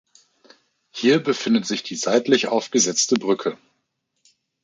Hier 0.89 1.21
befindet 1.21 1.67
sich 1.67 1.83
die 1.83 1.95
seitlich 1.95 2.47
aufgesetzte 2.47 3.17
Brücke. 3.17 3.59